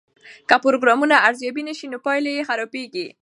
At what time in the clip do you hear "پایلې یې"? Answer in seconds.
2.05-2.47